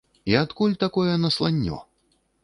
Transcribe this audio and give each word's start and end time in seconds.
І 0.29 0.35
адкуль 0.43 0.71
такое 0.83 1.13
насланнё? 1.25 1.77